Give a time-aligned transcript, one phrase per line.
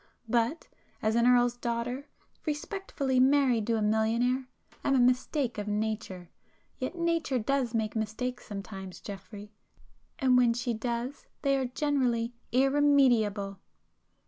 [0.27, 0.67] But
[1.03, 2.07] as an Earl's daughter,
[2.47, 4.47] respectably married to a millionaire,
[4.83, 6.31] am a mistake of nature.
[6.79, 9.51] Yet nature does make mistakes sometimes Geoffrey,
[10.17, 13.59] and when she does they are generally irremediable!"